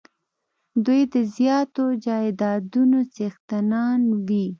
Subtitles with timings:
[0.85, 4.45] دوی د زیاتو جایدادونو څښتنان وي.